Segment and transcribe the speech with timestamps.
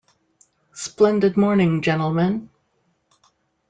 [0.73, 2.49] Splendid morning, gentlemen.